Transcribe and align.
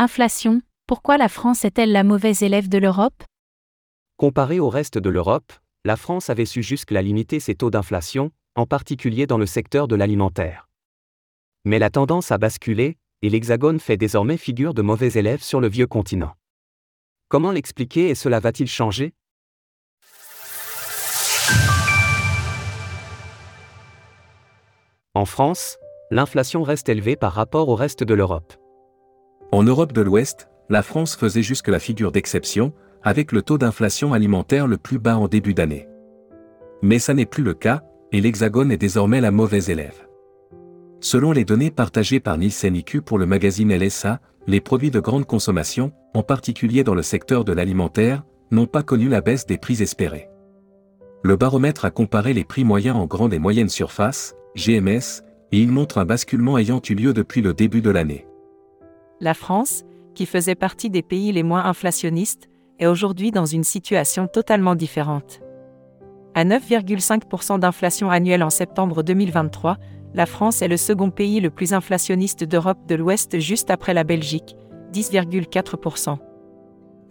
Inflation, 0.00 0.62
pourquoi 0.86 1.18
la 1.18 1.28
France 1.28 1.64
est-elle 1.64 1.90
la 1.90 2.04
mauvaise 2.04 2.44
élève 2.44 2.68
de 2.68 2.78
l'Europe? 2.78 3.24
Comparé 4.16 4.60
au 4.60 4.68
reste 4.68 4.96
de 4.96 5.10
l'Europe, 5.10 5.52
la 5.84 5.96
France 5.96 6.30
avait 6.30 6.44
su 6.44 6.62
jusque-là 6.62 7.02
limiter 7.02 7.40
ses 7.40 7.56
taux 7.56 7.70
d'inflation, 7.70 8.30
en 8.54 8.64
particulier 8.64 9.26
dans 9.26 9.38
le 9.38 9.46
secteur 9.46 9.88
de 9.88 9.96
l'alimentaire. 9.96 10.68
Mais 11.64 11.80
la 11.80 11.90
tendance 11.90 12.30
a 12.30 12.38
basculé, 12.38 12.96
et 13.22 13.28
l'Hexagone 13.28 13.80
fait 13.80 13.96
désormais 13.96 14.36
figure 14.36 14.72
de 14.72 14.82
mauvais 14.82 15.14
élève 15.14 15.42
sur 15.42 15.60
le 15.60 15.68
vieux 15.68 15.88
continent. 15.88 16.36
Comment 17.26 17.50
l'expliquer 17.50 18.08
et 18.10 18.14
cela 18.14 18.38
va-t-il 18.38 18.68
changer? 18.68 19.14
En 25.14 25.24
France, 25.24 25.76
l'inflation 26.12 26.62
reste 26.62 26.88
élevée 26.88 27.16
par 27.16 27.32
rapport 27.32 27.68
au 27.68 27.74
reste 27.74 28.04
de 28.04 28.14
l'Europe. 28.14 28.54
En 29.50 29.62
Europe 29.62 29.94
de 29.94 30.02
l'Ouest, 30.02 30.50
la 30.68 30.82
France 30.82 31.16
faisait 31.16 31.42
jusque 31.42 31.68
la 31.68 31.78
figure 31.78 32.12
d'exception, 32.12 32.74
avec 33.02 33.32
le 33.32 33.40
taux 33.40 33.56
d'inflation 33.56 34.12
alimentaire 34.12 34.66
le 34.66 34.76
plus 34.76 34.98
bas 34.98 35.16
en 35.16 35.26
début 35.26 35.54
d'année. 35.54 35.88
Mais 36.82 36.98
ça 36.98 37.14
n'est 37.14 37.24
plus 37.24 37.42
le 37.42 37.54
cas, 37.54 37.82
et 38.12 38.20
l'Hexagone 38.20 38.70
est 38.70 38.76
désormais 38.76 39.22
la 39.22 39.30
mauvaise 39.30 39.70
élève. 39.70 40.06
Selon 41.00 41.32
les 41.32 41.46
données 41.46 41.70
partagées 41.70 42.20
par 42.20 42.36
Nielsen 42.36 42.76
IQ 42.76 43.00
pour 43.00 43.16
le 43.16 43.24
magazine 43.24 43.74
LSA, 43.74 44.20
les 44.46 44.60
produits 44.60 44.90
de 44.90 45.00
grande 45.00 45.24
consommation, 45.24 45.92
en 46.12 46.22
particulier 46.22 46.84
dans 46.84 46.94
le 46.94 47.02
secteur 47.02 47.44
de 47.44 47.52
l'alimentaire, 47.52 48.24
n'ont 48.50 48.66
pas 48.66 48.82
connu 48.82 49.08
la 49.08 49.22
baisse 49.22 49.46
des 49.46 49.56
prix 49.56 49.82
espérés. 49.82 50.28
Le 51.22 51.36
baromètre 51.36 51.86
a 51.86 51.90
comparé 51.90 52.34
les 52.34 52.44
prix 52.44 52.64
moyens 52.64 52.96
en 52.96 53.06
grande 53.06 53.32
et 53.32 53.38
moyenne 53.38 53.68
surface, 53.70 54.34
GMS, 54.56 55.22
et 55.52 55.58
il 55.58 55.72
montre 55.72 55.96
un 55.96 56.04
basculement 56.04 56.58
ayant 56.58 56.82
eu 56.86 56.94
lieu 56.94 57.12
depuis 57.14 57.40
le 57.40 57.54
début 57.54 57.80
de 57.80 57.90
l'année. 57.90 58.27
La 59.20 59.34
France, 59.34 59.84
qui 60.14 60.26
faisait 60.26 60.54
partie 60.54 60.90
des 60.90 61.02
pays 61.02 61.32
les 61.32 61.42
moins 61.42 61.64
inflationnistes, 61.64 62.48
est 62.78 62.86
aujourd'hui 62.86 63.32
dans 63.32 63.46
une 63.46 63.64
situation 63.64 64.28
totalement 64.28 64.76
différente. 64.76 65.40
À 66.34 66.44
9,5% 66.44 67.58
d'inflation 67.58 68.10
annuelle 68.10 68.44
en 68.44 68.50
septembre 68.50 69.02
2023, 69.02 69.76
la 70.14 70.24
France 70.24 70.62
est 70.62 70.68
le 70.68 70.76
second 70.76 71.10
pays 71.10 71.40
le 71.40 71.50
plus 71.50 71.72
inflationniste 71.72 72.44
d'Europe 72.44 72.86
de 72.86 72.94
l'Ouest 72.94 73.40
juste 73.40 73.70
après 73.70 73.92
la 73.92 74.04
Belgique, 74.04 74.56
10,4%. 74.92 76.16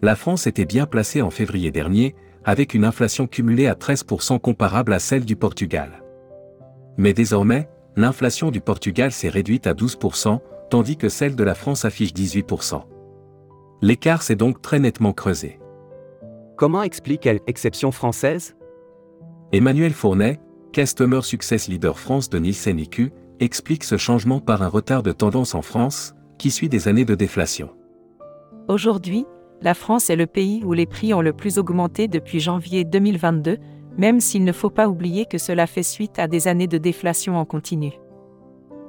La 0.00 0.16
France 0.16 0.46
était 0.46 0.64
bien 0.64 0.86
placée 0.86 1.20
en 1.20 1.30
février 1.30 1.70
dernier, 1.70 2.14
avec 2.42 2.72
une 2.72 2.86
inflation 2.86 3.26
cumulée 3.26 3.66
à 3.66 3.74
13% 3.74 4.38
comparable 4.40 4.94
à 4.94 4.98
celle 4.98 5.26
du 5.26 5.36
Portugal. 5.36 6.02
Mais 6.96 7.12
désormais, 7.12 7.68
l'inflation 7.96 8.50
du 8.50 8.62
Portugal 8.62 9.12
s'est 9.12 9.28
réduite 9.28 9.66
à 9.66 9.74
12%, 9.74 10.40
tandis 10.70 10.96
que 10.96 11.08
celle 11.08 11.36
de 11.36 11.44
la 11.44 11.54
France 11.54 11.84
affiche 11.84 12.12
18%. 12.12 12.82
L'écart 13.80 14.22
s'est 14.22 14.36
donc 14.36 14.60
très 14.60 14.78
nettement 14.78 15.12
creusé. 15.12 15.58
Comment 16.56 16.82
explique-elle 16.82 17.40
exception 17.46 17.92
française? 17.92 18.56
Emmanuel 19.52 19.92
Fournet, 19.92 20.40
Customer 20.72 21.22
Success 21.22 21.68
Leader 21.68 21.98
France 21.98 22.28
de 22.28 22.38
Nielsen 22.38 22.78
IQ, 22.78 23.12
explique 23.40 23.84
ce 23.84 23.96
changement 23.96 24.40
par 24.40 24.62
un 24.62 24.68
retard 24.68 25.02
de 25.02 25.12
tendance 25.12 25.54
en 25.54 25.62
France, 25.62 26.14
qui 26.38 26.50
suit 26.50 26.68
des 26.68 26.88
années 26.88 27.04
de 27.04 27.14
déflation. 27.14 27.70
Aujourd'hui, 28.68 29.24
la 29.62 29.74
France 29.74 30.10
est 30.10 30.16
le 30.16 30.26
pays 30.26 30.62
où 30.64 30.72
les 30.72 30.86
prix 30.86 31.14
ont 31.14 31.20
le 31.20 31.32
plus 31.32 31.58
augmenté 31.58 32.08
depuis 32.08 32.40
janvier 32.40 32.84
2022, 32.84 33.58
même 33.96 34.20
s'il 34.20 34.44
ne 34.44 34.52
faut 34.52 34.70
pas 34.70 34.88
oublier 34.88 35.26
que 35.26 35.38
cela 35.38 35.66
fait 35.66 35.82
suite 35.82 36.18
à 36.18 36.28
des 36.28 36.46
années 36.46 36.68
de 36.68 36.78
déflation 36.78 37.36
en 37.36 37.44
continu. 37.44 37.92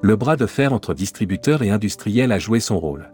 Le 0.00 0.14
bras 0.14 0.36
de 0.36 0.46
fer 0.46 0.72
entre 0.72 0.94
distributeurs 0.94 1.62
et 1.62 1.70
industriels 1.70 2.30
a 2.30 2.38
joué 2.38 2.60
son 2.60 2.78
rôle. 2.78 3.12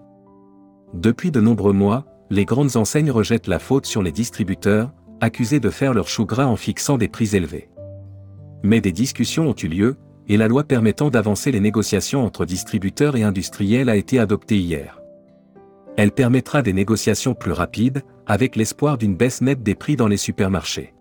Depuis 0.93 1.31
de 1.31 1.41
nombreux 1.41 1.73
mois, 1.73 2.05
les 2.29 2.45
grandes 2.45 2.77
enseignes 2.77 3.11
rejettent 3.11 3.47
la 3.47 3.59
faute 3.59 3.87
sur 3.87 4.03
les 4.03 4.13
distributeurs, 4.13 4.93
accusés 5.21 5.61
de 5.61 5.71
faire 5.71 5.95
leur 5.95 6.09
chou 6.09 6.27
gras 6.27 6.47
en 6.47 6.57
fixant 6.57 6.99
des 6.99 7.09
prix 7.09 7.35
élevés. 7.35 7.71
Mais 8.63 8.83
des 8.83 8.93
discussions 8.93 9.49
ont 9.49 9.55
eu 9.55 9.69
lieu, 9.69 9.97
et 10.29 10.37
la 10.37 10.47
loi 10.47 10.65
permettant 10.65 11.11
d'avancer 11.11 11.53
les 11.53 11.61
négociations 11.61 12.25
entre 12.25 12.45
distributeurs 12.45 13.17
et 13.17 13.23
industriels 13.23 13.89
a 13.89 13.97
été 13.97 14.19
adoptée 14.19 14.59
hier. 14.59 15.01
Elle 15.97 16.13
permettra 16.13 16.61
des 16.61 16.73
négociations 16.73 17.35
plus 17.35 17.53
rapides, 17.53 18.03
avec 18.27 18.57
l'espoir 18.57 18.99
d'une 18.99 19.17
baisse 19.17 19.41
nette 19.41 19.63
des 19.63 19.75
prix 19.75 19.97
dans 19.97 20.09
les 20.09 20.17
supermarchés. 20.17 20.95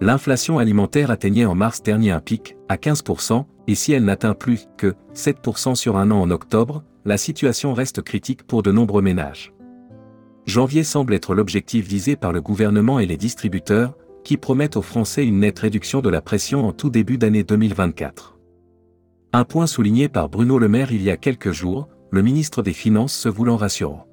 L'inflation 0.00 0.58
alimentaire 0.58 1.10
atteignait 1.10 1.46
en 1.46 1.54
mars 1.54 1.82
dernier 1.82 2.10
un 2.10 2.20
pic, 2.20 2.56
à 2.68 2.76
15%, 2.76 3.44
et 3.66 3.74
si 3.74 3.92
elle 3.92 4.04
n'atteint 4.04 4.34
plus 4.34 4.68
que 4.76 4.94
7% 5.14 5.74
sur 5.74 5.96
un 5.96 6.10
an 6.10 6.20
en 6.20 6.30
octobre, 6.30 6.84
la 7.04 7.16
situation 7.16 7.74
reste 7.74 8.02
critique 8.02 8.44
pour 8.44 8.62
de 8.62 8.72
nombreux 8.72 9.02
ménages. 9.02 9.52
Janvier 10.46 10.84
semble 10.84 11.14
être 11.14 11.34
l'objectif 11.34 11.86
visé 11.86 12.14
par 12.14 12.32
le 12.32 12.40
gouvernement 12.40 12.98
et 13.00 13.06
les 13.06 13.16
distributeurs, 13.16 13.96
qui 14.24 14.36
promettent 14.36 14.76
aux 14.76 14.82
Français 14.82 15.24
une 15.24 15.40
nette 15.40 15.58
réduction 15.58 16.00
de 16.00 16.08
la 16.08 16.20
pression 16.20 16.66
en 16.66 16.72
tout 16.72 16.90
début 16.90 17.18
d'année 17.18 17.44
2024. 17.44 18.38
Un 19.32 19.44
point 19.44 19.66
souligné 19.66 20.08
par 20.08 20.28
Bruno 20.28 20.58
Le 20.58 20.68
Maire 20.68 20.92
il 20.92 21.02
y 21.02 21.10
a 21.10 21.16
quelques 21.16 21.52
jours, 21.52 21.88
le 22.10 22.22
ministre 22.22 22.62
des 22.62 22.72
Finances 22.72 23.14
se 23.14 23.28
voulant 23.28 23.56
rassurant. 23.56 24.06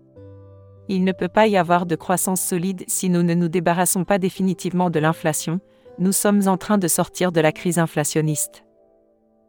Il 0.90 1.03
ne 1.03 1.14
peut 1.14 1.30
pas 1.30 1.47
y 1.47 1.56
avoir 1.56 1.85
de 1.85 1.96
croissance 1.96 2.41
solide 2.41 2.84
si 2.88 3.09
nous 3.09 3.24
ne 3.24 3.34
nous 3.34 3.47
débarrassons 3.47 4.03
pas 4.03 4.20
définitivement 4.20 4.90
de 4.90 5.00
l'inflation, 5.00 5.62
nous 6.00 6.12
sommes 6.12 6.47
en 6.47 6.58
train 6.58 6.78
de 6.78 6.88
sortir 6.88 7.31
de 7.31 7.40
la 7.40 7.52
crise 7.52 7.80
inflationniste. 7.80 8.62